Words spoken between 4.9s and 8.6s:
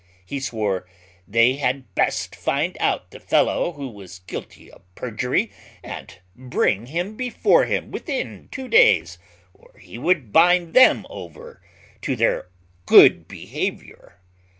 perjury, and bring him before him within